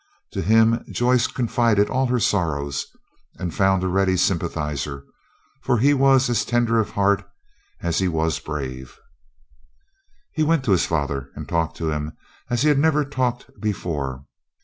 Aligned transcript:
To 0.31 0.41
him 0.41 0.83
Joyce 0.91 1.27
confided 1.27 1.87
all 1.87 2.07
her 2.07 2.19
sorrows, 2.19 2.87
and 3.37 3.53
found 3.53 3.83
a 3.83 3.87
ready 3.87 4.17
sympathizer, 4.17 5.03
for 5.61 5.77
he 5.77 5.93
was 5.93 6.27
as 6.27 6.43
tender 6.43 6.79
of 6.79 6.89
heart 6.89 7.23
as 7.81 7.99
he 7.99 8.07
was 8.07 8.39
brave. 8.39 8.97
He 10.33 10.41
went 10.41 10.63
to 10.63 10.71
his 10.71 10.87
father 10.87 11.29
and 11.35 11.47
talked 11.47 11.77
to 11.77 11.91
him 11.91 12.13
as 12.49 12.63
he 12.63 12.69
had 12.69 12.79
never 12.79 13.05
talked 13.05 13.51
before. 13.61 14.25